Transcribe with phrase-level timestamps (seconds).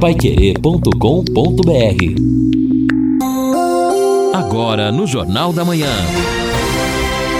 [0.00, 0.94] paiquerê.com.br
[4.32, 5.90] Agora no Jornal da Manhã.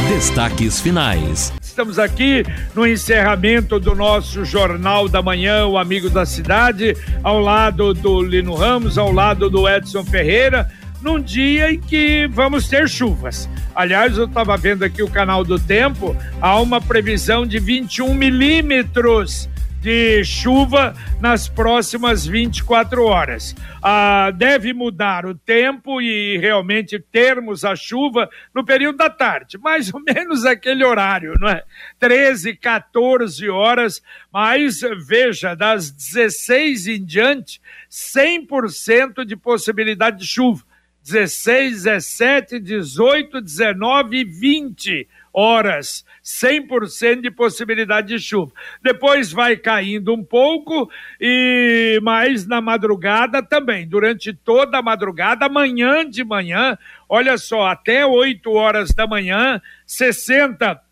[0.08, 1.52] Destaques finais.
[1.62, 2.44] Estamos aqui
[2.74, 8.54] no encerramento do nosso Jornal da Manhã, o Amigo da Cidade, ao lado do Lino
[8.56, 10.68] Ramos, ao lado do Edson Ferreira,
[11.00, 13.48] num dia em que vamos ter chuvas.
[13.72, 19.48] Aliás, eu estava vendo aqui o canal do tempo, há uma previsão de 21 milímetros
[19.80, 23.54] de chuva nas próximas 24 horas.
[23.82, 29.92] Ah, deve mudar o tempo e realmente termos a chuva no período da tarde, mais
[29.92, 31.62] ou menos aquele horário, não é?
[31.98, 40.66] 13, 14 horas, mas veja, das 16 em diante, 100% de possibilidade de chuva.
[41.04, 48.52] 16, 17, 18, 19 e 20 horas, 100% de possibilidade de chuva.
[48.82, 56.08] Depois vai caindo um pouco e mais na madrugada também, durante toda a madrugada, amanhã
[56.08, 56.76] de manhã,
[57.08, 60.87] olha só, até 8 horas da manhã, 60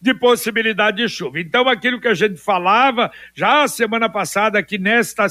[0.00, 1.40] de possibilidade de chuva.
[1.40, 5.26] Então, aquilo que a gente falava já semana passada, que nesta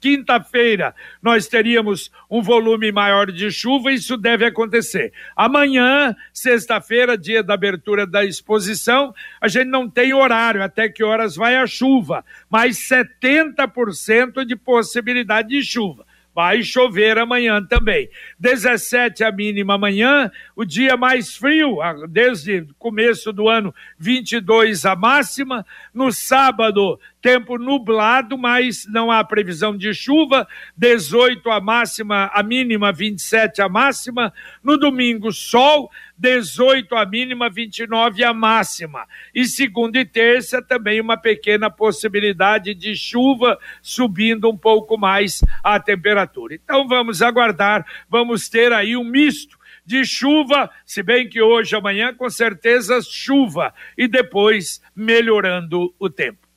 [0.00, 5.12] quinta-feira nós teríamos um volume maior de chuva, isso deve acontecer.
[5.34, 11.36] Amanhã, sexta-feira, dia da abertura da exposição, a gente não tem horário até que horas
[11.36, 16.07] vai a chuva, mas 70% de possibilidade de chuva.
[16.38, 18.08] Vai chover amanhã também.
[18.38, 24.94] 17 a mínima amanhã, o dia mais frio, desde o começo do ano, 22 a
[24.94, 25.66] máxima.
[25.92, 32.90] No sábado, tempo nublado, mas não há previsão de chuva, 18 a máxima, a mínima
[32.90, 34.32] 27 a máxima,
[34.64, 39.04] no domingo sol, 18 a mínima, 29 a máxima.
[39.34, 45.78] E segunda e terça também uma pequena possibilidade de chuva, subindo um pouco mais a
[45.78, 46.54] temperatura.
[46.54, 52.14] Então vamos aguardar, vamos ter aí um misto de chuva, se bem que hoje, amanhã,
[52.14, 56.47] com certeza chuva, e depois melhorando o tempo.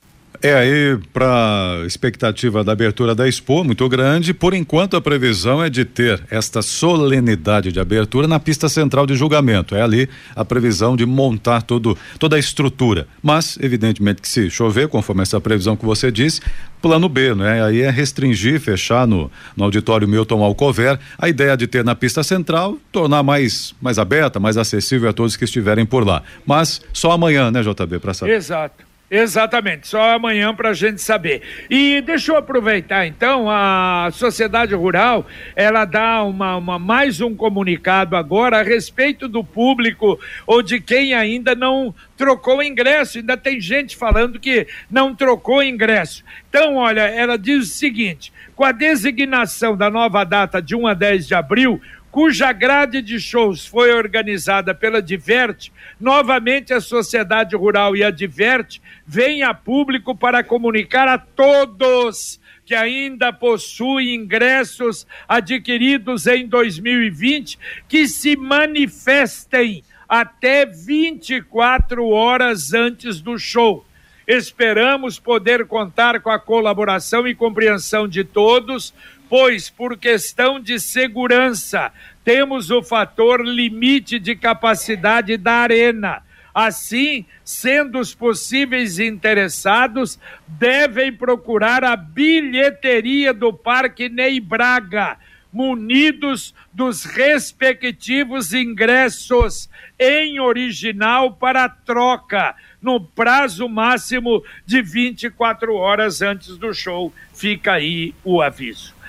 [0.44, 4.34] É aí para expectativa da abertura da Expo muito grande.
[4.34, 9.14] Por enquanto a previsão é de ter esta solenidade de abertura na pista central de
[9.14, 9.76] julgamento.
[9.76, 13.08] É ali a previsão de montar todo, toda a estrutura.
[13.22, 16.42] Mas evidentemente que se chover, conforme essa previsão que você disse,
[16.82, 17.64] plano B, né?
[17.64, 20.98] Aí é restringir, fechar no, no auditório Milton Alcover.
[21.20, 25.38] A ideia de ter na pista central, tornar mais mais aberta, mais acessível a todos
[25.38, 26.24] que estiverem por lá.
[26.48, 28.34] Mas só amanhã, né, JB, para saber.
[28.34, 28.91] Exato.
[29.14, 31.42] Exatamente, só amanhã para a gente saber.
[31.70, 38.16] E deixa eu aproveitar então, a Sociedade Rural, ela dá uma, uma, mais um comunicado
[38.16, 40.18] agora a respeito do público
[40.48, 43.18] ou de quem ainda não trocou ingresso.
[43.18, 46.24] Ainda tem gente falando que não trocou ingresso.
[46.50, 50.94] Então, olha, ela diz o seguinte: com a designação da nova data de 1 a
[50.94, 57.96] 10 de abril, cuja grade de shows foi organizada pela Diverte, novamente a Sociedade Rural
[57.96, 66.28] e a Diverte vem a público para comunicar a todos que ainda possuem ingressos adquiridos
[66.28, 67.58] em 2020
[67.88, 73.86] que se manifestem até 24 horas antes do show.
[74.28, 78.94] Esperamos poder contar com a colaboração e compreensão de todos,
[79.32, 81.90] pois, por questão de segurança,
[82.22, 86.22] temos o fator limite de capacidade da arena.
[86.54, 95.18] Assim, sendo os possíveis interessados, devem procurar a bilheteria do Parque Ney Braga,
[95.50, 106.58] munidos dos respectivos ingressos em original para troca, no prazo máximo de 24 horas antes
[106.58, 107.14] do show.
[107.34, 109.00] Fica aí o aviso.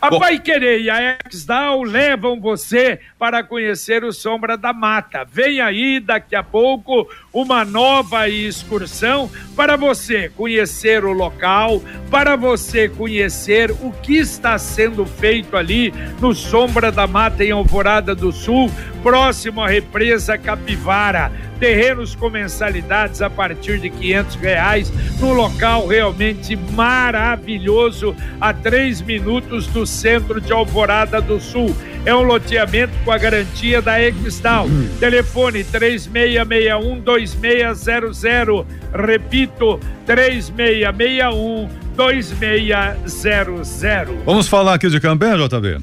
[0.00, 0.20] A Bom...
[0.20, 5.24] Pai Querer e a Exdal levam você para conhecer o Sombra da Mata.
[5.24, 12.88] Vem aí daqui a pouco uma nova excursão para você conhecer o local, para você
[12.88, 18.70] conhecer o que está sendo feito ali no Sombra da Mata em Alvorada do Sul,
[19.02, 26.56] próximo à represa Capivara terrenos com mensalidades a partir de quinhentos reais, num local realmente
[26.56, 31.74] maravilhoso, a três minutos do centro de Alvorada do Sul.
[32.04, 34.66] É um loteamento com a garantia da Equistal.
[34.66, 34.88] Hum.
[35.00, 38.64] Telefone 3661 2600.
[38.94, 44.24] Repito, 3661 2600.
[44.24, 45.80] Vamos falar aqui de Cambé, JB?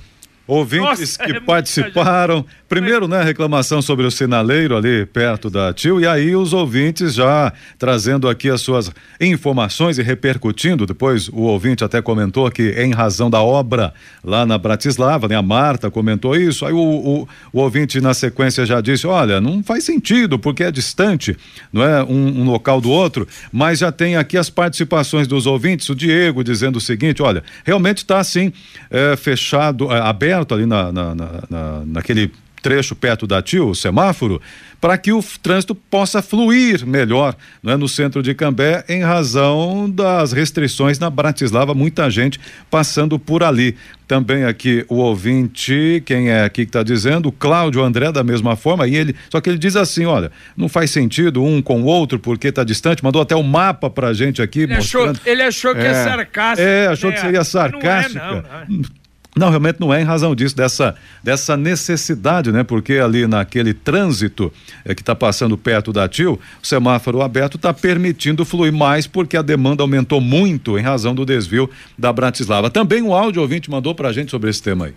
[0.48, 2.46] Ouvintes Nossa, que é participaram.
[2.68, 7.54] Primeiro, né, reclamação sobre o sinaleiro ali perto da Tio, e aí os ouvintes já
[7.78, 8.92] trazendo aqui as suas
[9.22, 10.88] informações e repercutindo.
[10.88, 15.44] Depois o ouvinte até comentou que em razão da obra lá na Bratislava, né, a
[15.44, 16.66] Marta comentou isso.
[16.66, 20.72] Aí o, o, o ouvinte na sequência já disse: olha, não faz sentido, porque é
[20.72, 21.38] distante,
[21.72, 25.88] não é um, um local do outro, mas já tem aqui as participações dos ouvintes.
[25.88, 28.52] O Diego dizendo o seguinte: olha, realmente está assim,
[28.90, 32.32] é, fechado, é, aberto ali na, na, na, na naquele
[32.66, 34.42] trecho perto da Tio, o semáforo,
[34.82, 39.88] para que o trânsito possa fluir melhor não é, no centro de Cambé, em razão
[39.88, 43.78] das restrições na Bratislava, muita gente passando por ali.
[44.08, 48.56] Também aqui o ouvinte, quem é aqui que está dizendo, o Cláudio André, da mesma
[48.56, 51.86] forma, e ele, só que ele diz assim: olha, não faz sentido um com o
[51.86, 54.62] outro porque está distante, mandou até o um mapa pra gente aqui.
[54.62, 55.20] Ele, mostrando.
[55.20, 56.68] achou, ele achou que é, é sarcástico.
[56.68, 57.16] É, achou né?
[57.16, 58.18] que seria sarcástico.
[58.18, 59.05] Não é, não, não é.
[59.38, 62.64] Não, realmente não é em razão disso, dessa, dessa necessidade, né?
[62.64, 64.52] Porque ali naquele trânsito
[64.86, 69.36] é, que está passando perto da TIL, o semáforo aberto está permitindo fluir mais porque
[69.36, 72.70] a demanda aumentou muito em razão do desvio da Bratislava.
[72.70, 74.94] Também um áudio ouvinte mandou para a gente sobre esse tema aí.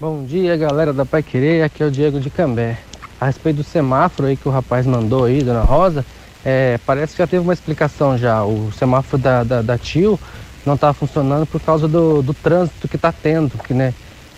[0.00, 2.80] Bom dia, galera da Pai Querer, aqui é o Diego de Cambé.
[3.20, 6.04] A respeito do semáforo aí que o rapaz mandou aí, dona Rosa,
[6.44, 8.42] é, parece que já teve uma explicação já.
[8.44, 10.18] O semáforo da, da, da TIL
[10.68, 13.94] não está funcionando por causa do, do trânsito que está tendo, que né,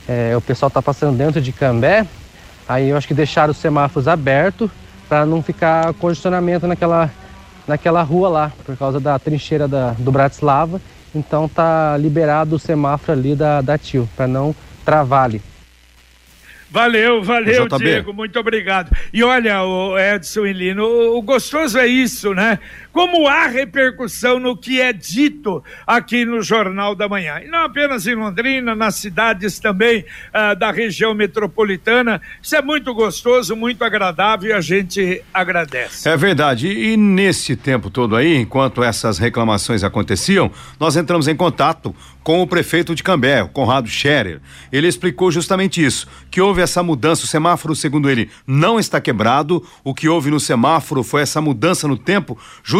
[0.08, 2.06] é, o pessoal está passando dentro de Cambé,
[2.68, 4.70] aí eu acho que deixaram os semáforos abertos
[5.08, 7.10] para não ficar congestionamento naquela,
[7.66, 10.80] naquela rua lá, por causa da trincheira da, do Bratislava,
[11.12, 14.54] então tá liberado o semáforo ali da, da Tio, para não
[14.84, 15.42] travar ali.
[16.70, 18.96] Valeu, valeu, Diego, muito obrigado.
[19.12, 22.60] E olha, o Edson e Lino, o gostoso é isso, né?
[22.92, 27.40] Como há repercussão no que é dito aqui no Jornal da Manhã.
[27.44, 32.20] E não apenas em Londrina, nas cidades também ah, da região metropolitana.
[32.42, 36.08] Isso é muito gostoso, muito agradável e a gente agradece.
[36.08, 36.68] É verdade.
[36.68, 42.46] E nesse tempo todo aí, enquanto essas reclamações aconteciam, nós entramos em contato com o
[42.46, 44.40] prefeito de Cambé, Conrado Scherer.
[44.70, 49.66] Ele explicou justamente isso, que houve essa mudança, o semáforo, segundo ele, não está quebrado,
[49.82, 52.79] o que houve no semáforo foi essa mudança no tempo, justamente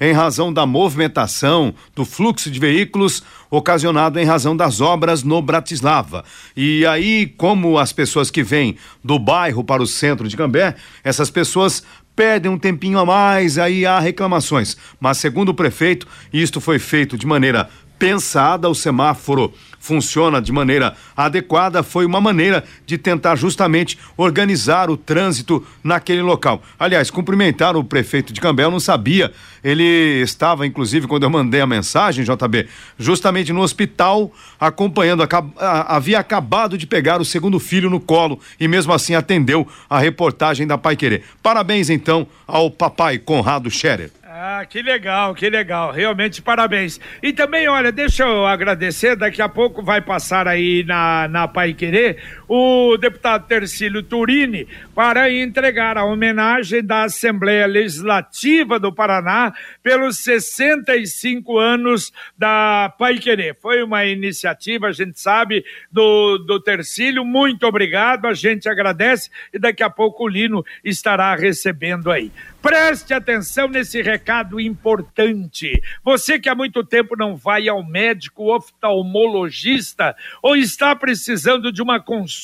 [0.00, 6.24] em razão da movimentação, do fluxo de veículos ocasionado em razão das obras no Bratislava.
[6.56, 11.30] E aí, como as pessoas que vêm do bairro para o centro de Cambé, essas
[11.30, 11.82] pessoas
[12.14, 14.76] perdem um tempinho a mais, aí há reclamações.
[14.98, 20.94] Mas segundo o prefeito, isto foi feito de maneira pensada, o semáforo funciona de maneira
[21.16, 26.62] adequada, foi uma maneira de tentar justamente organizar o trânsito naquele local.
[26.78, 31.60] Aliás, cumprimentar o prefeito de Cambé, eu não sabia, ele estava, inclusive, quando eu mandei
[31.60, 32.66] a mensagem, JB,
[32.98, 35.26] justamente no hospital, acompanhando,
[35.58, 40.66] havia acabado de pegar o segundo filho no colo e mesmo assim atendeu a reportagem
[40.66, 41.24] da Pai Querer.
[41.42, 44.17] Parabéns, então, ao papai Conrado Scherer.
[44.40, 45.90] Ah, que legal, que legal.
[45.90, 47.00] Realmente parabéns.
[47.20, 51.74] E também, olha, deixa eu agradecer, daqui a pouco vai passar aí na, na Pai
[51.74, 59.52] Querer o deputado Tercílio Turini para entregar a homenagem da Assembleia Legislativa do Paraná
[59.82, 63.56] pelos 65 anos da Pai Querer.
[63.60, 67.24] Foi uma iniciativa, a gente sabe, do, do Tercílio.
[67.24, 72.32] Muito obrigado, a gente agradece e daqui a pouco o Lino estará recebendo aí.
[72.60, 75.80] Preste atenção nesse recado importante.
[76.02, 82.00] Você que há muito tempo não vai ao médico oftalmologista ou está precisando de uma
[82.00, 82.37] consulta,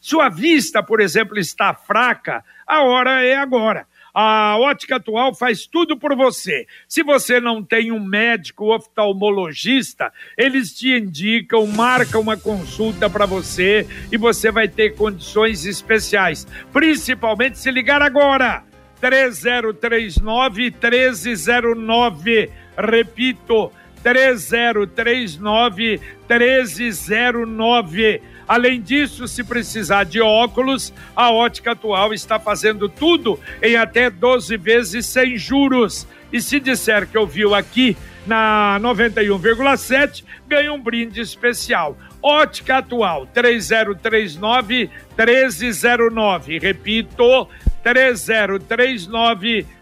[0.00, 3.86] sua vista, por exemplo, está fraca, a hora é agora.
[4.18, 6.66] A ótica atual faz tudo por você.
[6.88, 13.86] Se você não tem um médico oftalmologista, eles te indicam, marcam uma consulta para você
[14.10, 16.46] e você vai ter condições especiais.
[16.72, 18.64] Principalmente se ligar agora.
[19.02, 22.50] 3039 1309.
[22.78, 23.70] Repito,
[24.02, 28.22] 3039 1309.
[28.48, 34.56] Além disso, se precisar de óculos, a Ótica Atual está fazendo tudo em até 12
[34.56, 36.06] vezes sem juros.
[36.32, 41.96] E se disser que ouviu aqui na 91,7, ganha um brinde especial.
[42.22, 46.58] Ótica Atual, 3039 1309.
[46.58, 47.48] Repito,
[47.82, 49.75] 3039 1309.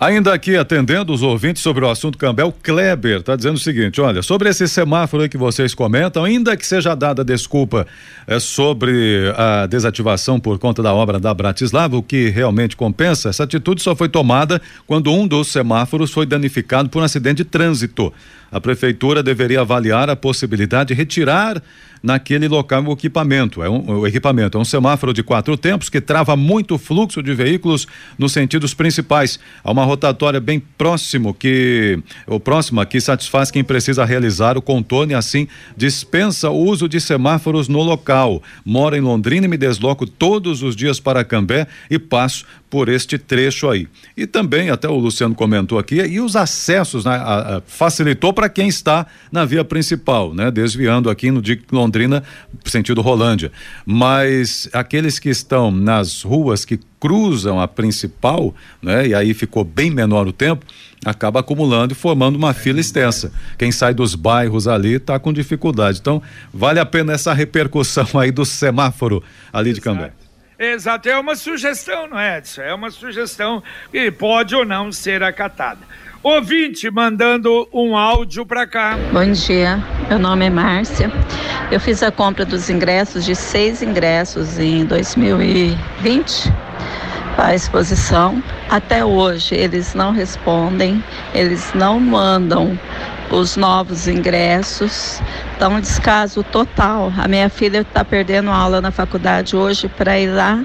[0.00, 4.22] Ainda aqui atendendo os ouvintes sobre o assunto Cambel, Kleber está dizendo o seguinte: olha,
[4.22, 7.86] sobre esse semáforo que vocês comentam, ainda que seja dada desculpa
[8.26, 13.44] é, sobre a desativação por conta da obra da Bratislava, o que realmente compensa, essa
[13.44, 18.10] atitude só foi tomada quando um dos semáforos foi danificado por um acidente de trânsito.
[18.50, 21.62] A prefeitura deveria avaliar a possibilidade de retirar
[22.02, 23.62] naquele local o equipamento.
[23.62, 27.34] É um, o equipamento é um semáforo de quatro tempos que trava muito fluxo de
[27.34, 27.86] veículos
[28.16, 29.40] nos sentidos principais.
[29.64, 35.12] Há uma rotatória bem próximo que o próxima que satisfaz quem precisa realizar o contorno
[35.12, 38.42] e assim dispensa o uso de semáforos no local.
[38.64, 42.44] Moro em Londrina e me desloco todos os dias para Cambé e passo
[42.76, 43.88] por este trecho aí.
[44.14, 48.50] E também, até o Luciano comentou aqui, e os acessos, né, a, a, facilitou para
[48.50, 52.22] quem está na via principal, né, desviando aqui no de Londrina,
[52.66, 53.50] sentido Rolândia.
[53.86, 59.90] Mas aqueles que estão nas ruas que cruzam a principal, né, e aí ficou bem
[59.90, 60.66] menor o tempo,
[61.02, 63.32] acaba acumulando e formando uma fila extensa.
[63.56, 65.98] Quem sai dos bairros ali está com dificuldade.
[65.98, 70.12] Então, vale a pena essa repercussão aí do semáforo ali de Cambé.
[70.58, 72.62] Exato, é uma sugestão, não é, Edson?
[72.62, 75.80] É uma sugestão que pode ou não ser acatada.
[76.22, 78.96] Ouvinte mandando um áudio para cá.
[79.12, 81.12] Bom dia, meu nome é Márcia.
[81.70, 86.52] Eu fiz a compra dos ingressos, de seis ingressos em 2020
[87.36, 88.42] para a exposição.
[88.70, 92.78] Até hoje eles não respondem, eles não mandam
[93.30, 95.20] os novos ingressos.
[95.56, 97.12] Então, um descaso total.
[97.16, 100.62] A minha filha está perdendo aula na faculdade hoje para ir lá,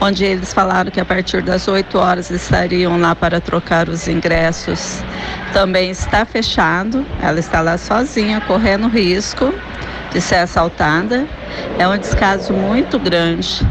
[0.00, 5.02] onde eles falaram que a partir das 8 horas estariam lá para trocar os ingressos.
[5.52, 9.52] Também está fechado, ela está lá sozinha, correndo risco
[10.12, 11.26] de ser assaltada.
[11.78, 13.66] É um descaso muito grande.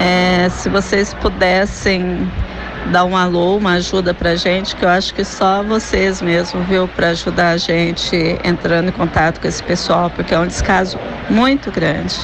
[0.00, 2.30] É, se vocês pudessem
[2.90, 6.88] dar um alô, uma ajuda pra gente, que eu acho que só vocês mesmo, viu,
[6.88, 11.70] para ajudar a gente entrando em contato com esse pessoal, porque é um descaso muito
[11.70, 12.16] grande.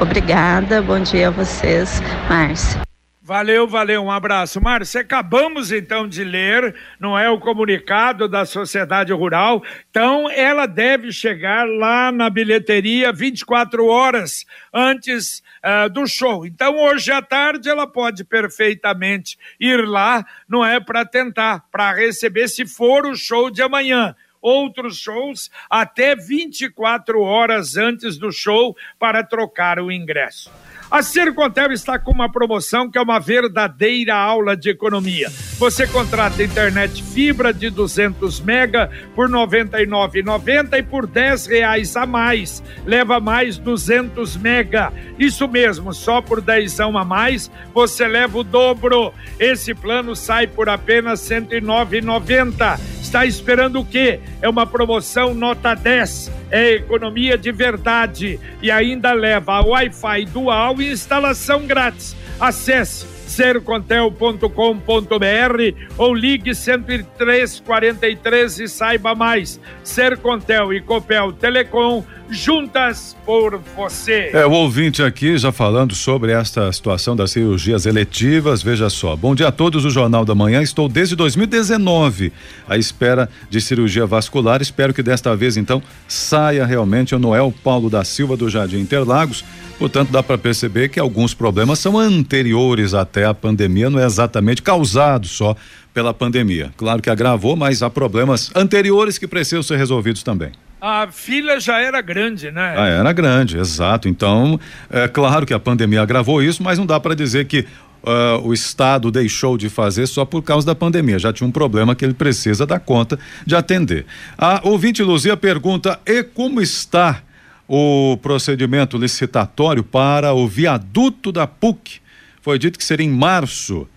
[0.00, 2.80] Obrigada, bom dia a vocês, Márcia.
[3.26, 4.60] Valeu, valeu, um abraço.
[4.60, 11.10] Márcia, acabamos então de ler, não é o comunicado da Sociedade Rural, então ela deve
[11.10, 16.46] chegar lá na bilheteria 24 horas antes uh, do show.
[16.46, 22.46] Então hoje à tarde ela pode perfeitamente ir lá, não é para tentar, para receber
[22.46, 29.24] se for o show de amanhã outros shows até 24 horas antes do show para
[29.24, 30.48] trocar o ingresso.
[30.88, 35.28] A Sercontel está com uma promoção que é uma verdadeira aula de economia.
[35.58, 42.06] Você contrata internet fibra de 200 mega por R$ 99,90 e por R$ reais a
[42.06, 42.62] mais.
[42.84, 44.92] Leva mais 200 mega.
[45.18, 49.12] Isso mesmo, só por 10 a mais você leva o dobro.
[49.40, 52.78] Esse plano sai por apenas R$ 109,90.
[53.02, 54.20] Está esperando o quê?
[54.40, 60.92] É uma promoção nota 10 é economia de verdade e ainda leva Wi-Fi dual e
[60.92, 62.16] instalação grátis.
[62.38, 69.60] Acesse sercontel.com.br ou ligue 10343 e saiba mais.
[69.82, 74.30] Sercontel e Copel Telecom juntas por você.
[74.32, 79.14] É, o ouvinte aqui já falando sobre esta situação das cirurgias eletivas, veja só.
[79.14, 80.62] Bom dia a todos, o Jornal da Manhã.
[80.62, 82.32] Estou desde 2019
[82.68, 84.60] à espera de cirurgia vascular.
[84.60, 89.44] Espero que desta vez, então, saia realmente o Noel Paulo da Silva do Jardim Interlagos.
[89.78, 94.62] Portanto, dá para perceber que alguns problemas são anteriores até a pandemia, não é exatamente
[94.62, 95.54] causado só
[95.92, 96.72] pela pandemia.
[96.76, 100.52] Claro que agravou, mas há problemas anteriores que precisam ser resolvidos também
[100.86, 102.74] a fila já era grande, né?
[102.76, 104.08] Ah, era grande, exato.
[104.08, 107.60] Então, é claro que a pandemia agravou isso, mas não dá para dizer que
[108.04, 111.18] uh, o Estado deixou de fazer só por causa da pandemia.
[111.18, 114.06] Já tinha um problema que ele precisa dar conta de atender.
[114.38, 117.20] A ouvinte Luzia pergunta: e como está
[117.66, 122.00] o procedimento licitatório para o viaduto da PUC?
[122.40, 123.88] Foi dito que seria em março.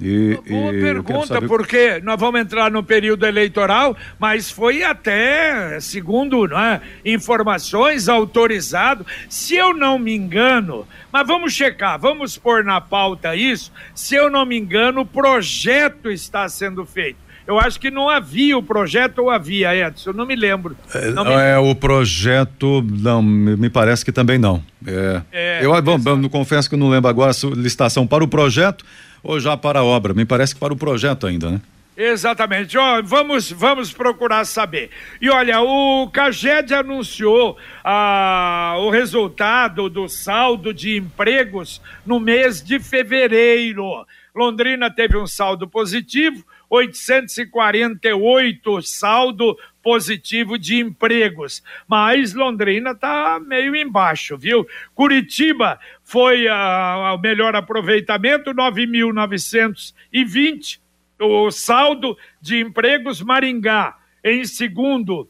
[0.00, 6.46] E, Boa e pergunta, porque nós vamos entrar no período eleitoral, mas foi até, segundo
[6.56, 9.04] é, informações, autorizado.
[9.28, 13.70] Se eu não me engano, mas vamos checar, vamos pôr na pauta isso.
[13.94, 17.18] Se eu não me engano, o projeto está sendo feito.
[17.46, 20.76] Eu acho que não havia o projeto ou havia, Edson, não me lembro.
[20.94, 21.32] É, não me...
[21.32, 24.62] é o projeto, não, me parece que também não.
[24.86, 28.84] É, é eu, bom, não confesso que não lembro agora a licitação para o projeto
[29.22, 30.14] ou já para a obra?
[30.14, 31.60] Me parece que para o projeto ainda, né?
[31.96, 32.78] Exatamente.
[32.78, 34.90] Ó, vamos, vamos procurar saber.
[35.20, 42.80] E olha, o Caged anunciou ah, o resultado do saldo de empregos no mês de
[42.80, 44.06] fevereiro.
[44.34, 54.38] Londrina teve um saldo positivo, 848 saldo positivo de empregos, mas Londrina está meio embaixo,
[54.38, 54.64] viu?
[54.94, 60.78] Curitiba foi uh, o melhor aproveitamento, 9.920
[61.20, 65.28] o saldo de empregos Maringá em segundo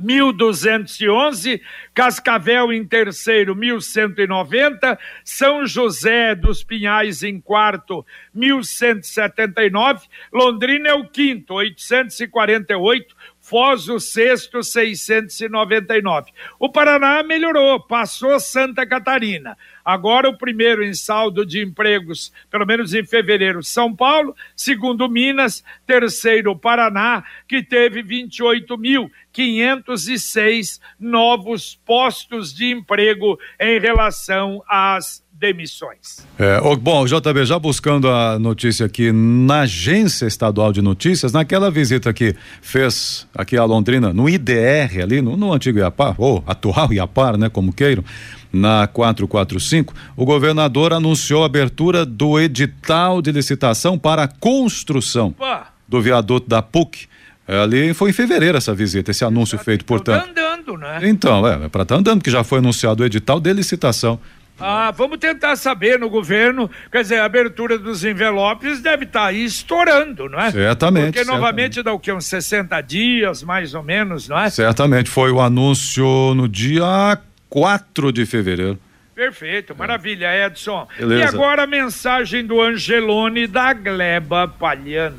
[0.00, 1.60] 1.211,
[1.94, 8.04] Cascavel em terceiro, 1.190, São José dos Pinhais em quarto,
[8.36, 16.32] 1.179, Londrina é o quinto, 848, Foz o sexto, 699.
[16.58, 19.54] O Paraná melhorou, passou Santa Catarina.
[19.84, 25.62] Agora o primeiro em saldo de empregos, pelo menos em fevereiro, São Paulo, segundo Minas,
[25.86, 36.24] terceiro Paraná, que teve 28.506 novos postos de emprego em relação às demissões.
[36.38, 41.70] É, bom, o JB já buscando a notícia aqui na Agência Estadual de Notícias, naquela
[41.70, 46.92] visita que fez aqui a Londrina, no IDR ali, no, no antigo Iapar, ou atual
[46.92, 48.04] Iapar, né, como queiram,
[48.52, 55.66] na 445, o governador anunciou a abertura do edital de licitação para a construção Opa.
[55.88, 57.08] do viaduto da PUC.
[57.46, 60.22] É, ali foi em fevereiro essa visita, esse anúncio feito, portanto.
[60.24, 61.00] Tá andando, né?
[61.02, 64.18] Então, é, é para estar tá andando, que já foi anunciado o edital de licitação
[64.58, 69.26] ah, vamos tentar saber no governo, quer dizer, a abertura dos envelopes deve estar tá
[69.26, 70.50] aí estourando, não é?
[70.50, 71.04] Certamente.
[71.06, 71.40] Porque certamente.
[71.40, 72.12] novamente dá o quê?
[72.12, 74.48] Uns 60 dias, mais ou menos, não é?
[74.50, 77.18] Certamente, foi o anúncio no dia
[77.48, 78.78] 4 de fevereiro.
[79.14, 80.88] Perfeito, maravilha, Edson.
[80.98, 81.20] Beleza.
[81.20, 85.18] E agora a mensagem do Angelone da Gleba Palhano.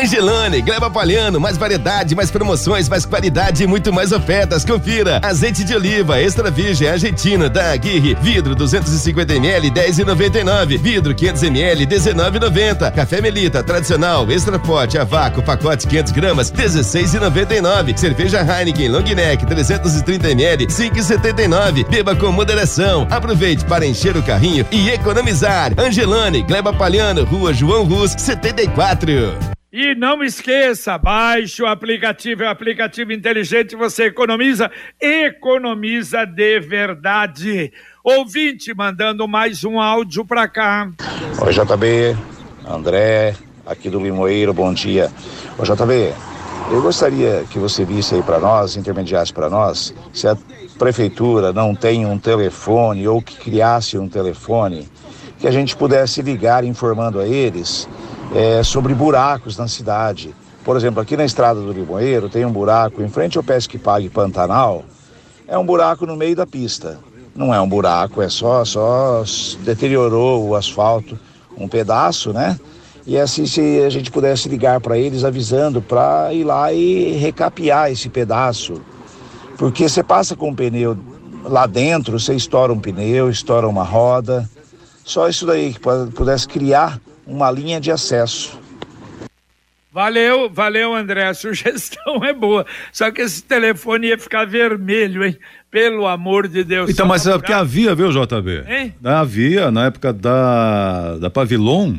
[0.00, 4.64] Angelone, Gleba Palhano, mais variedade, mais promoções, mais qualidade e muito mais ofertas.
[4.64, 5.20] Confira.
[5.22, 11.86] Azeite de oliva extra virgem argentina da Aguirre, vidro 250 ml 10,99, vidro 500 ml
[11.86, 12.92] 19,90.
[12.92, 17.96] Café Melita tradicional extra forte a vácuo pacote 500 gramas 16,99.
[17.96, 21.86] Cerveja Heineken Long Neck 330 ml 5,79.
[21.88, 23.06] Beba com moderação.
[23.32, 25.72] Aproveite para encher o carrinho e economizar.
[25.80, 29.10] Angelone, Gleba Palhano, Rua João Rus 74.
[29.72, 34.70] E não esqueça, baixe o aplicativo, é um aplicativo inteligente, você economiza,
[35.00, 37.72] economiza de verdade.
[38.04, 40.90] Ouvinte mandando mais um áudio para cá.
[41.40, 42.14] Oi, JB,
[42.68, 43.34] André,
[43.64, 45.10] aqui do Limoeiro, bom dia.
[45.56, 46.12] Oi, JB,
[46.70, 50.36] eu gostaria que você visse aí para nós, intermediasse para nós, se a
[50.82, 54.88] prefeitura não tem um telefone ou que criasse um telefone,
[55.38, 57.88] que a gente pudesse ligar informando a eles
[58.34, 60.34] é, sobre buracos na cidade.
[60.64, 64.08] Por exemplo, aqui na estrada do Limoeiro tem um buraco em frente ao Pesque Pague
[64.08, 64.84] Pantanal.
[65.46, 66.98] É um buraco no meio da pista.
[67.32, 69.22] Não é um buraco, é só, só
[69.60, 71.16] deteriorou o asfalto
[71.56, 72.58] um pedaço, né?
[73.06, 77.92] E assim, se a gente pudesse ligar para eles avisando para ir lá e recapear
[77.92, 78.82] esse pedaço.
[79.62, 80.98] Porque você passa com o pneu
[81.44, 84.50] lá dentro, você estoura um pneu, estoura uma roda.
[85.04, 85.78] Só isso daí que
[86.16, 88.58] pudesse criar uma linha de acesso.
[89.92, 91.28] Valeu, valeu, André.
[91.28, 92.66] A sugestão é boa.
[92.92, 95.38] Só que esse telefone ia ficar vermelho, hein?
[95.70, 96.90] Pelo amor de Deus.
[96.90, 98.64] Então, mas é porque havia, viu, JB?
[98.66, 98.94] Hein?
[99.04, 101.98] Havia, na época da, da Pavilon,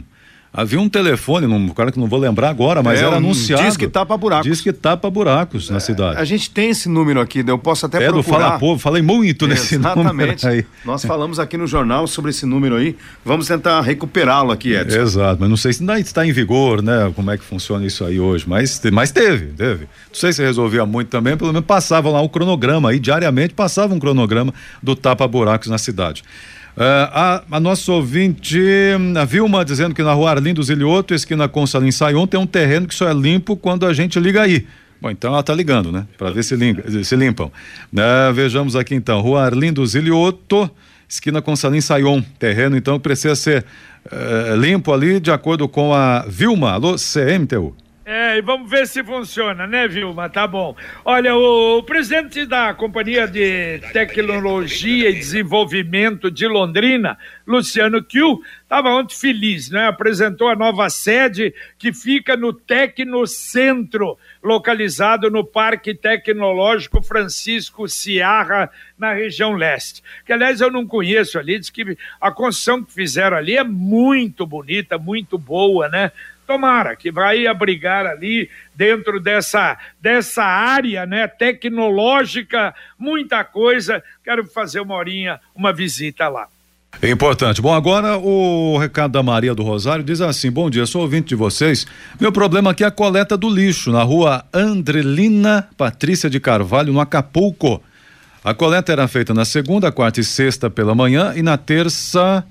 [0.55, 3.63] Havia um telefone, um cara que não vou lembrar agora, mas é, era anunciado.
[3.63, 4.45] Diz que tapa buracos.
[4.45, 6.19] Diz que tapa buracos é, na cidade.
[6.19, 7.51] A gente tem esse número aqui, né?
[7.51, 8.19] eu posso até é procurar.
[8.19, 10.07] É do Fala Povo, falei muito nesse Exatamente.
[10.07, 10.63] número aí.
[10.85, 14.99] Nós falamos aqui no jornal sobre esse número aí, vamos tentar recuperá-lo aqui, Edson.
[14.99, 17.11] Exato, mas não sei se ainda está em vigor, né?
[17.15, 19.85] Como é que funciona isso aí hoje, mas, mas teve, teve.
[19.85, 23.91] Não sei se resolvia muito também, pelo menos passava lá um cronograma aí, diariamente passava
[23.95, 26.23] um cronograma do tapa buracos na cidade.
[26.75, 26.81] Uh,
[27.11, 28.59] a, a nossa ouvinte,
[29.15, 32.95] a Vilma, dizendo que na rua Arlindo Zilioto, esquina Consalim Saion, tem um terreno que
[32.95, 34.65] só é limpo quando a gente liga aí.
[34.99, 36.07] Bom, então ela está ligando, né?
[36.17, 37.51] Para ver se, limpa, se limpam.
[37.93, 40.69] Uh, vejamos aqui então, rua Arlindo Zilioto,
[41.07, 42.21] esquina Consalim Saion.
[42.39, 43.65] Terreno então precisa ser
[44.05, 46.71] uh, limpo ali, de acordo com a Vilma.
[46.71, 47.75] Alô, CMTU.
[48.15, 50.29] É, e vamos ver se funciona, né, Vilma?
[50.29, 50.75] Tá bom.
[51.03, 58.89] Olha, o, o presidente da Companhia de Tecnologia e Desenvolvimento de Londrina, Luciano Kiu, estava
[58.89, 59.87] ontem feliz, né?
[59.87, 69.11] Apresentou a nova sede que fica no Tecnocentro, localizado no Parque Tecnológico Francisco Ciarra, na
[69.11, 70.03] região leste.
[70.23, 74.45] Que, aliás, eu não conheço ali, diz que a construção que fizeram ali é muito
[74.45, 76.11] bonita, muito boa, né?
[76.45, 84.03] Tomara que vai abrigar ali dentro dessa, dessa área né, tecnológica, muita coisa.
[84.23, 86.47] Quero fazer uma horinha, uma visita lá.
[87.01, 87.61] É importante.
[87.61, 91.35] Bom, agora o recado da Maria do Rosário diz assim: Bom dia, sou ouvinte de
[91.35, 91.87] vocês.
[92.19, 96.99] Meu problema aqui é a coleta do lixo na rua Andrelina Patrícia de Carvalho, no
[96.99, 97.81] Acapulco.
[98.43, 102.45] A coleta era feita na segunda, quarta e sexta pela manhã e na terça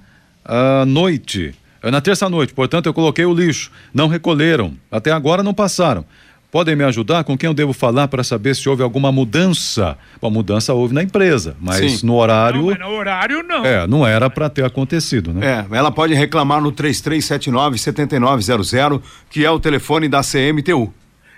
[0.45, 1.55] à noite.
[1.91, 3.73] Na terça à noite, portanto, eu coloquei o lixo.
[3.93, 4.75] Não recolheram.
[4.91, 6.05] Até agora não passaram.
[6.53, 7.25] Podem me ajudar?
[7.25, 9.97] Com quem eu devo falar para saber se houve alguma mudança?
[10.21, 12.07] Bom, mudança houve na empresa, mas Sim.
[12.07, 12.61] no horário.
[12.61, 13.65] Não, mas no horário não.
[13.65, 15.67] É, não era para ter acontecido, né?
[15.71, 20.93] É, ela pode reclamar no 3379-7900, que é o telefone da CMTU.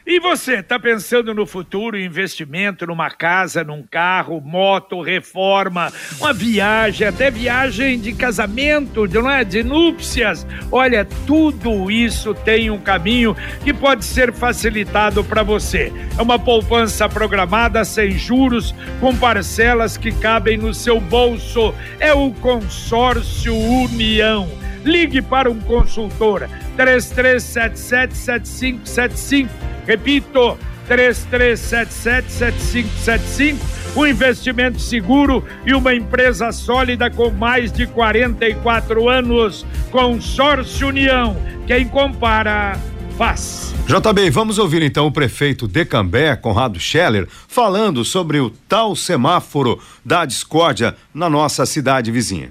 [0.06, 5.90] E você, está pensando no futuro, investimento numa casa, num carro, moto, reforma,
[6.20, 9.42] uma viagem, até viagem de casamento, de, não é?
[9.44, 10.46] de núpcias?
[10.70, 15.90] Olha, tudo isso tem um caminho que pode ser facilitado para você.
[16.18, 21.74] É uma poupança programada sem juros, com parcelas que cabem no seu bolso.
[21.98, 24.46] É o Consórcio União.
[24.84, 29.73] Ligue para um consultor 33777575.
[29.86, 33.74] Repito, 33777575.
[33.96, 39.64] Um investimento seguro e uma empresa sólida com mais de 44 anos.
[39.90, 41.36] Consórcio União.
[41.66, 42.76] Quem compara,
[43.16, 43.72] faz.
[43.86, 49.80] JB, vamos ouvir então o prefeito de Cambé, Conrado Scheller, falando sobre o tal semáforo
[50.04, 52.50] da discórdia na nossa cidade vizinha.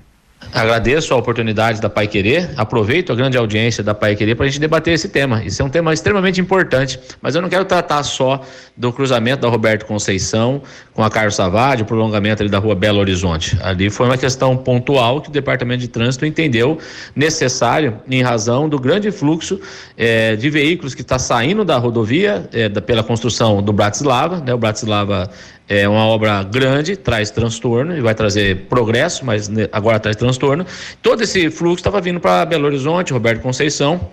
[0.52, 4.50] Agradeço a oportunidade da Pai Querer, aproveito a grande audiência da Pai Querer para a
[4.50, 5.44] gente debater esse tema.
[5.44, 8.42] Isso é um tema extremamente importante, mas eu não quero tratar só
[8.76, 10.62] do cruzamento da Roberto Conceição
[10.94, 13.58] com a Carlos Savade, o prolongamento ali da rua Belo Horizonte.
[13.62, 16.78] Ali foi uma questão pontual que o Departamento de Trânsito entendeu
[17.16, 19.60] necessário em razão do grande fluxo
[19.98, 24.54] eh, de veículos que está saindo da rodovia eh, da, pela construção do Bratislava, né?
[24.54, 25.30] O Bratislava
[25.68, 30.66] é uma obra grande, traz transtorno e vai trazer progresso, mas agora traz transtorno.
[31.02, 34.12] Todo esse fluxo estava vindo para Belo Horizonte, Roberto Conceição.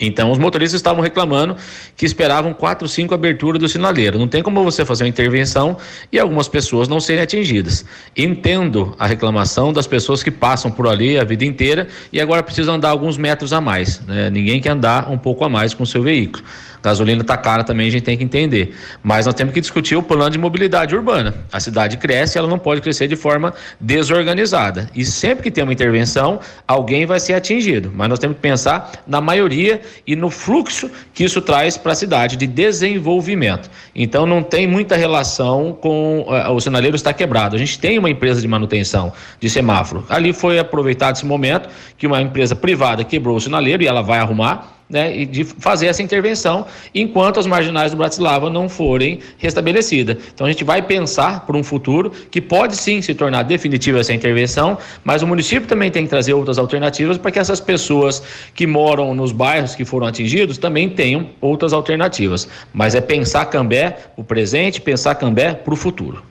[0.00, 1.56] Então, os motoristas estavam reclamando
[1.96, 4.18] que esperavam quatro, cinco aberturas do sinaleiro.
[4.18, 5.76] Não tem como você fazer uma intervenção
[6.12, 7.84] e algumas pessoas não serem atingidas.
[8.16, 12.74] Entendo a reclamação das pessoas que passam por ali a vida inteira e agora precisam
[12.74, 14.00] andar alguns metros a mais.
[14.00, 14.28] Né?
[14.30, 16.44] Ninguém quer andar um pouco a mais com o seu veículo.
[16.86, 18.76] Gasolina está cara também, a gente tem que entender.
[19.02, 21.34] Mas nós temos que discutir o plano de mobilidade urbana.
[21.52, 24.88] A cidade cresce, ela não pode crescer de forma desorganizada.
[24.94, 27.92] E sempre que tem uma intervenção, alguém vai ser atingido.
[27.92, 31.94] Mas nós temos que pensar na maioria e no fluxo que isso traz para a
[31.96, 33.68] cidade de desenvolvimento.
[33.92, 37.56] Então não tem muita relação com uh, o sinaleiro estar quebrado.
[37.56, 40.06] A gente tem uma empresa de manutenção de semáforo.
[40.08, 41.68] Ali foi aproveitado esse momento
[41.98, 45.86] que uma empresa privada quebrou o sinaleiro e ela vai arrumar né, e de fazer
[45.86, 50.16] essa intervenção enquanto as marginais do Bratislava não forem restabelecidas.
[50.32, 54.12] Então a gente vai pensar por um futuro que pode sim se tornar definitiva essa
[54.12, 58.22] intervenção, mas o município também tem que trazer outras alternativas para que essas pessoas
[58.54, 62.48] que moram nos bairros que foram atingidos também tenham outras alternativas.
[62.72, 66.22] Mas é pensar Cambé o presente, pensar Cambé para o futuro.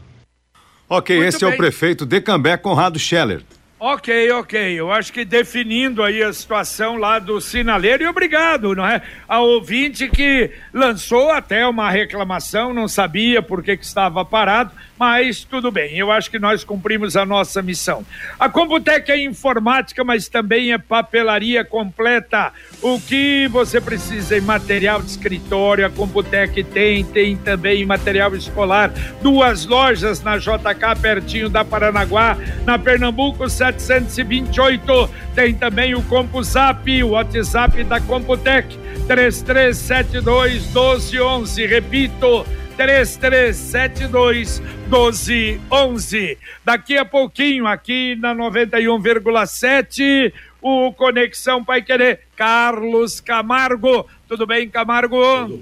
[0.87, 1.55] Ok, Muito esse é bem.
[1.55, 3.41] o prefeito de Cambé, Conrado Scheller.
[3.87, 4.55] Ok, ok.
[4.73, 8.99] Eu acho que definindo aí a situação lá do sinaleiro, e obrigado, não é?
[9.27, 15.43] Ao ouvinte que lançou até uma reclamação, não sabia por que, que estava parado, mas
[15.43, 15.97] tudo bem.
[15.97, 18.05] Eu acho que nós cumprimos a nossa missão.
[18.39, 22.51] A Computec é informática, mas também é papelaria completa.
[22.81, 28.91] O que você precisa em material de escritório, a Computec tem, tem também material escolar.
[29.21, 35.09] Duas lojas na JK, pertinho da Paranaguá, na Pernambuco 728.
[35.35, 38.77] Tem também o CompuZap, o WhatsApp da Computec,
[39.07, 41.65] 3372 1211.
[41.65, 44.59] Repito, 3372
[44.89, 46.37] 1211.
[46.63, 54.05] Daqui a pouquinho, aqui na 91,7, o Conexão Pai Querer, Carlos Camargo.
[54.27, 55.17] Tudo bem, Camargo?
[55.47, 55.57] Tudo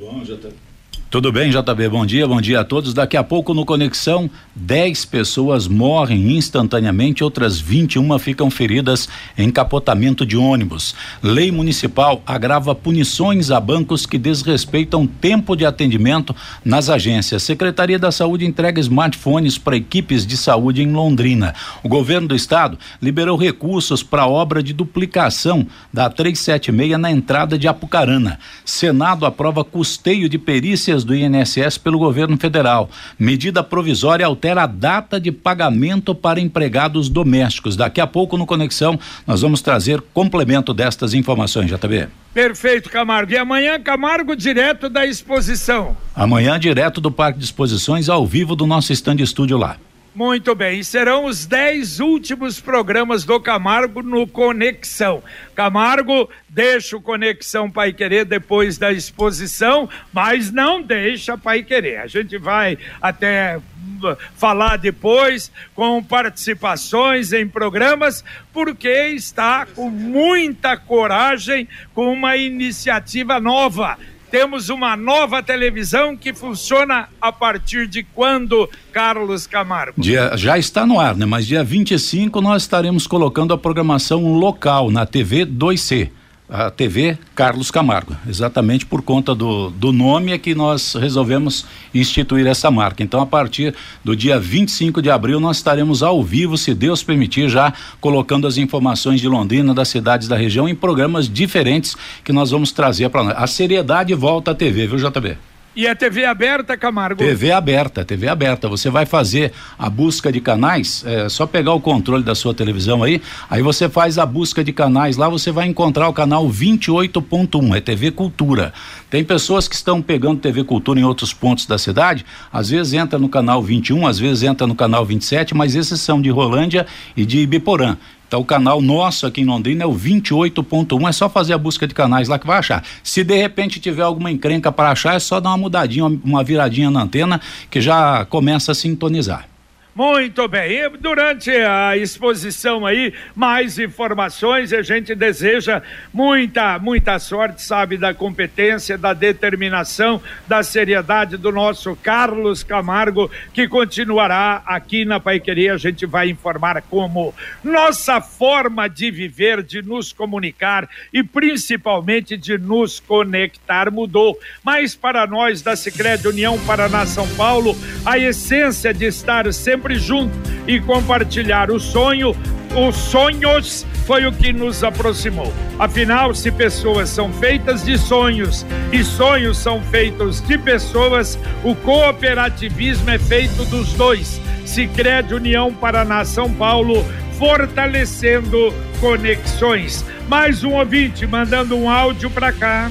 [1.31, 1.89] bem, JB?
[1.89, 2.91] Bom dia, bom dia a todos.
[2.91, 10.25] Daqui a pouco no Conexão, 10 pessoas morrem instantaneamente, outras 21 ficam feridas em capotamento
[10.25, 10.95] de ônibus.
[11.21, 17.43] Lei municipal agrava punições a bancos que desrespeitam tempo de atendimento nas agências.
[17.43, 21.53] Secretaria da Saúde entrega smartphones para equipes de saúde em Londrina.
[21.83, 27.55] O governo do estado liberou recursos para a obra de duplicação da 376 na entrada
[27.55, 28.39] de Apucarana.
[28.65, 32.89] Senado aprova custeio de perícias do INSS pelo governo federal.
[33.17, 37.75] Medida provisória altera a data de pagamento para empregados domésticos.
[37.75, 42.07] Daqui a pouco no Conexão nós vamos trazer complemento destas informações, JB.
[42.33, 43.31] Perfeito, Camargo.
[43.31, 45.95] E amanhã, Camargo, direto da exposição.
[46.15, 49.77] Amanhã, direto do Parque de Exposições, ao vivo do nosso stand estúdio lá.
[50.15, 55.23] Muito bem, serão os dez últimos programas do Camargo no Conexão.
[55.55, 61.97] Camargo deixa o Conexão Pai Querer depois da exposição, mas não deixa Pai Querer.
[61.97, 68.23] A gente vai até hum, falar depois com participações em programas,
[68.53, 73.97] porque está com muita coragem com uma iniciativa nova
[74.33, 80.01] temos uma nova televisão que funciona a partir de quando, Carlos Camargo?
[80.01, 81.23] Dia, já está no ar, né?
[81.23, 86.09] Mas dia 25 nós estaremos colocando a programação local na TV 2C
[86.49, 92.45] a TV Carlos Camargo, exatamente por conta do, do nome é que nós resolvemos instituir
[92.45, 93.01] essa marca.
[93.01, 97.49] Então, a partir do dia 25 de abril, nós estaremos ao vivo, se Deus permitir,
[97.49, 102.51] já colocando as informações de Londrina, das cidades da região, em programas diferentes que nós
[102.51, 103.33] vamos trazer para nós.
[103.37, 105.52] A seriedade volta à TV, viu, JB?
[105.75, 107.17] E a TV aberta, Camargo?
[107.17, 108.69] TV aberta, TV aberta.
[108.69, 113.01] Você vai fazer a busca de canais, é só pegar o controle da sua televisão
[113.01, 117.75] aí, aí você faz a busca de canais lá, você vai encontrar o canal 28.1,
[117.75, 118.71] é TV Cultura.
[119.09, 123.17] Tem pessoas que estão pegando TV Cultura em outros pontos da cidade, às vezes entra
[123.17, 126.85] no canal 21, às vezes entra no canal 27, mas esses são de Rolândia
[127.17, 127.97] e de Ibiporã.
[128.33, 131.85] Então o canal nosso aqui em Londrina é o 28.1, é só fazer a busca
[131.85, 132.83] de canais lá que vai achar.
[133.03, 136.89] Se de repente tiver alguma encrenca para achar, é só dar uma mudadinha, uma viradinha
[136.89, 139.52] na antena que já começa a sintonizar.
[139.95, 140.71] Muito bem.
[140.71, 148.11] E durante a exposição aí, mais informações a gente deseja muita, muita sorte, sabe, da
[148.11, 155.75] competência, da determinação, da seriedade do nosso Carlos Camargo, que continuará aqui na Paiqueria.
[155.75, 157.31] A gente vai informar como
[157.63, 164.39] nossa forma de viver, de nos comunicar e principalmente de nos conectar mudou.
[164.63, 169.99] Mas para nós da Sicredi União Paraná São Paulo, a essência de estar sempre sempre
[169.99, 170.33] junto
[170.65, 172.33] e compartilhar o sonho,
[172.73, 175.53] os sonhos foi o que nos aproximou.
[175.77, 183.09] Afinal, se pessoas são feitas de sonhos e sonhos são feitos de pessoas, o cooperativismo
[183.09, 184.39] é feito dos dois.
[184.65, 187.05] Sicredi União Paraná São Paulo,
[187.37, 190.05] fortalecendo conexões.
[190.29, 192.89] Mais um ouvinte mandando um áudio para cá.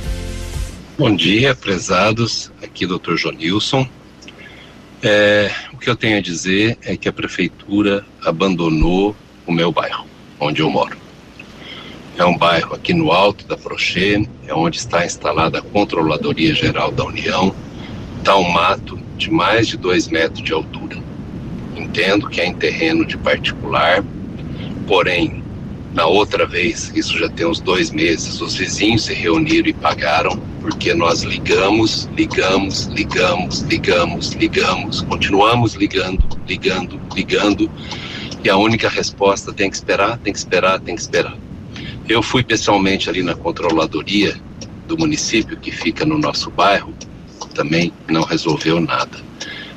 [0.99, 2.53] Bom dia, prezados.
[2.63, 3.17] Aqui, Dr.
[3.17, 3.89] Jonilson.
[5.05, 10.07] É, o que eu tenho a dizer é que a prefeitura abandonou o meu bairro,
[10.39, 10.97] onde eu moro.
[12.17, 16.93] É um bairro aqui no alto da Prochê, é onde está instalada a Controladoria Geral
[16.93, 17.53] da União.
[18.19, 20.97] Está um mato de mais de dois metros de altura.
[21.77, 24.05] Entendo que é em terreno de particular,
[24.87, 25.43] porém,
[25.93, 30.41] na outra vez, isso já tem uns dois meses, os vizinhos se reuniram e pagaram
[30.63, 37.71] porque nós ligamos, ligamos, ligamos, ligamos, ligamos, continuamos ligando, ligando, ligando,
[38.45, 41.37] e a única resposta tem que esperar, tem que esperar, tem que esperar.
[42.09, 44.41] Eu fui pessoalmente ali na controladoria
[44.87, 46.95] do município que fica no nosso bairro,
[47.55, 49.21] também não resolveu nada.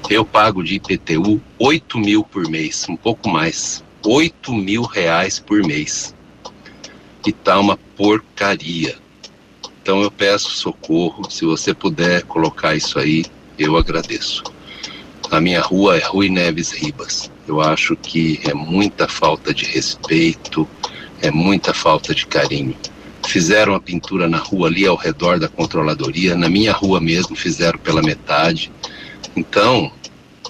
[0.08, 3.84] Eu pago de IPTU 8 mil por mês, um pouco mais.
[4.06, 6.14] 8 mil reais por mês.
[7.26, 8.96] E tá uma porcaria.
[9.86, 13.24] Então eu peço socorro, se você puder colocar isso aí,
[13.56, 14.44] eu agradeço.
[15.30, 17.30] A minha rua é Rui Neves Ribas.
[17.48, 20.68] Eu acho que é muita falta de respeito,
[21.22, 22.76] é muita falta de carinho.
[23.28, 27.78] Fizeram a pintura na rua ali ao redor da controladoria, na minha rua mesmo fizeram
[27.78, 28.72] pela metade.
[29.36, 29.92] Então,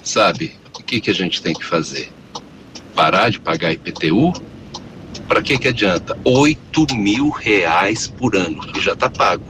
[0.02, 2.10] sabe, o que, que a gente tem que fazer?
[2.94, 4.32] Parar de pagar IPTU
[5.26, 6.16] para que que adianta?
[6.24, 9.44] 8 mil reais por ano, que já está pago,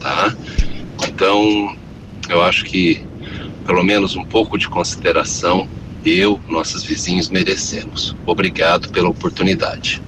[0.00, 0.34] tá?
[1.08, 1.76] Então,
[2.28, 3.04] eu acho que
[3.66, 5.68] pelo menos um pouco de consideração
[6.04, 8.16] eu, nossos vizinhos merecemos.
[8.26, 10.02] Obrigado pela oportunidade.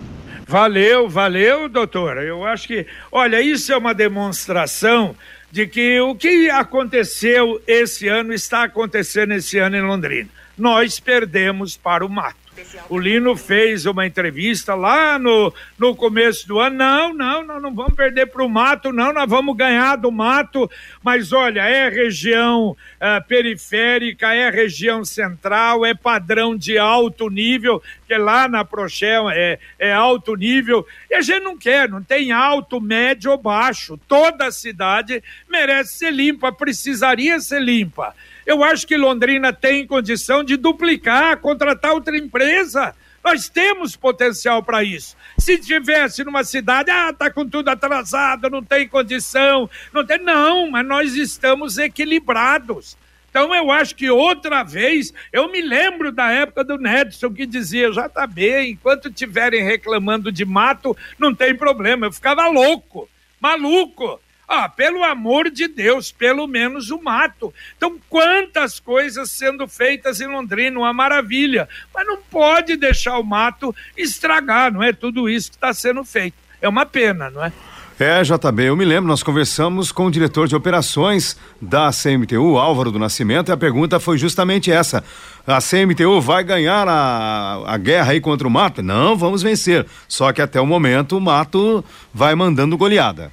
[0.46, 2.18] Valeu, valeu, doutor.
[2.18, 5.14] Eu acho que, olha, isso é uma demonstração
[5.50, 10.28] de que o que aconteceu esse ano está acontecendo esse ano em Londrina.
[10.56, 12.41] Nós perdemos para o mato.
[12.88, 16.76] O Lino fez uma entrevista lá no, no começo do ano.
[16.76, 20.70] Não, não, nós não vamos perder para o mato, não, nós vamos ganhar do mato.
[21.02, 28.16] Mas olha, é região uh, periférica, é região central, é padrão de alto nível, que
[28.16, 30.86] lá na Prochel é, é alto nível.
[31.10, 33.98] E a gente não quer, não tem alto, médio ou baixo.
[34.08, 38.14] Toda a cidade merece ser limpa, precisaria ser limpa.
[38.46, 42.94] Eu acho que Londrina tem condição de duplicar, contratar outra empresa.
[43.24, 45.16] Nós temos potencial para isso.
[45.38, 50.18] Se tivesse numa cidade, ah, tá com tudo atrasado, não tem condição, não tem.
[50.18, 52.96] Não, mas nós estamos equilibrados.
[53.30, 57.90] Então eu acho que outra vez, eu me lembro da época do Nedson que dizia,
[57.90, 62.06] já tá bem, enquanto estiverem reclamando de mato, não tem problema.
[62.06, 63.08] Eu ficava louco,
[63.40, 64.20] maluco.
[64.54, 67.54] Ah, pelo amor de Deus, pelo menos o mato.
[67.74, 71.66] Então, quantas coisas sendo feitas em Londrina, uma maravilha.
[71.94, 76.34] Mas não pode deixar o mato estragar, não é tudo isso que está sendo feito.
[76.60, 77.50] É uma pena, não é?
[77.98, 82.92] É, JB, eu me lembro, nós conversamos com o diretor de operações da CMTU, Álvaro
[82.92, 85.02] do Nascimento, e a pergunta foi justamente essa.
[85.46, 88.82] A CMTU vai ganhar a, a guerra aí contra o mato?
[88.82, 89.86] Não, vamos vencer.
[90.06, 93.32] Só que até o momento o mato vai mandando goleada.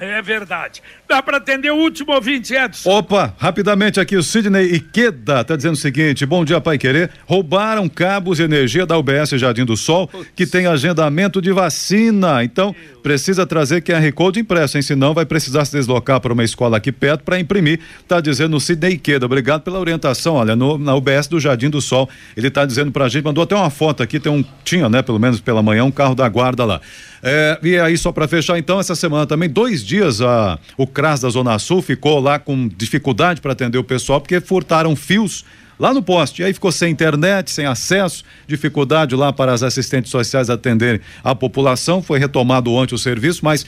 [0.00, 0.80] É verdade.
[1.08, 2.88] Dá para atender o último ouvinte, Edson.
[2.88, 7.10] Opa, rapidamente aqui o Sidney Iqueda tá dizendo o seguinte: bom dia, Pai Querer.
[7.26, 12.44] Roubaram cabos de energia da UBS Jardim do Sol, que tem agendamento de vacina.
[12.44, 14.82] Então, precisa trazer QR Code impresso, hein?
[14.82, 17.80] Senão vai precisar se deslocar para uma escola aqui perto para imprimir.
[18.06, 19.26] Tá dizendo o Sidney Iqueda.
[19.26, 20.36] Obrigado pela orientação.
[20.36, 23.56] Olha, no, na UBS do Jardim do Sol, ele tá dizendo pra gente, mandou até
[23.56, 26.64] uma foto aqui, tem um, tinha, né, pelo menos pela manhã, um carro da guarda
[26.64, 26.80] lá.
[27.22, 31.20] É, e aí, só para fechar, então, essa semana também, dois dias, a, o CRAS
[31.20, 35.44] da Zona Sul ficou lá com dificuldade para atender o pessoal, porque furtaram fios
[35.78, 36.42] lá no poste.
[36.42, 41.34] E aí ficou sem internet, sem acesso, dificuldade lá para as assistentes sociais atenderem a
[41.34, 42.02] população.
[42.02, 43.64] Foi retomado ontem o serviço, mas